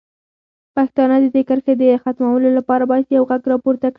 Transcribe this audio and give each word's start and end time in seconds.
پښتانه 0.75 1.15
د 1.23 1.25
دې 1.35 1.41
کرښې 1.49 1.73
د 1.81 1.83
ختمولو 2.03 2.49
لپاره 2.57 2.83
باید 2.91 3.05
یو 3.17 3.23
غږ 3.29 3.41
راپورته 3.53 3.81
کړي. 3.87 3.89